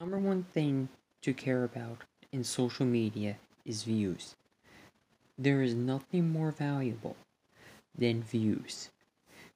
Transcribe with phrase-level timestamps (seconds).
[0.00, 0.90] Number one thing
[1.22, 4.36] to care about in social media is views.
[5.36, 7.16] There is nothing more valuable
[7.96, 8.90] than views.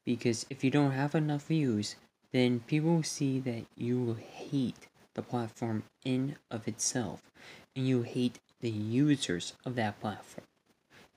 [0.04, 1.94] Because if you don't have enough views,
[2.32, 7.22] then people will see that you hate the platform in of itself
[7.76, 10.46] and you hate the users of that platform.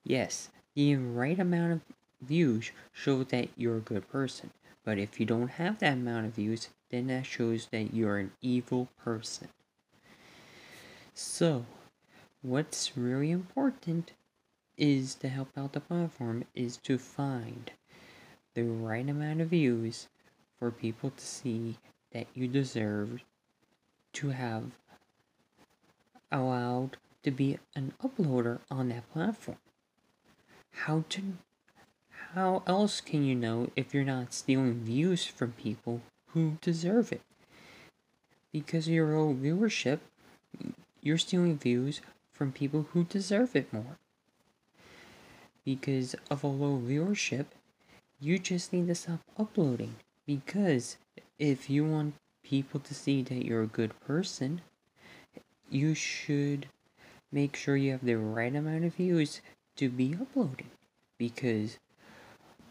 [0.04, 1.82] Yes, the right amount of
[2.21, 4.52] views show that you're a good person.
[4.86, 8.32] But if you don't have that amount of views, then that shows that you're an
[8.42, 9.50] evil person.
[11.14, 11.66] So,
[12.43, 14.12] what's really important
[14.78, 17.71] is to help out the platform is to find
[18.54, 20.07] the right amount of views
[20.60, 21.78] for people to see
[22.12, 23.24] that you deserve
[24.14, 24.71] to have
[26.32, 29.57] allowed to be an uploader on that platform.
[30.71, 31.21] How to
[32.36, 37.22] how else can you know if you're not stealing views from people who deserve it?
[38.52, 40.00] Because of your low viewership,
[41.02, 42.02] you're stealing views
[42.34, 43.98] from people who deserve it more.
[45.64, 47.46] Because of a low viewership,
[48.20, 49.96] you just need to stop uploading.
[50.28, 50.98] Because
[51.40, 54.59] if you want people to see that you're a good person,
[55.70, 56.68] you should
[57.31, 59.42] make sure you have the right amount of views
[59.78, 60.70] to be uploading.
[61.18, 61.78] Because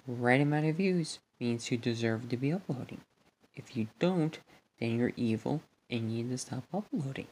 [0.06, 3.00] right amount of views means you deserve to be uploading.
[3.54, 4.38] If you don't,
[4.78, 7.26] then you're evil and you need to stop uploading.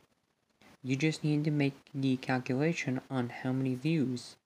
[0.82, 4.36] You just need to make the calculation on how many views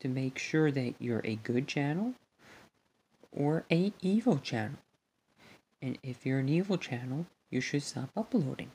[0.00, 2.14] to make sure that you're a good channel
[3.32, 4.78] or a evil channel.
[5.80, 8.70] And if you're an evil channel, you should stop uploading.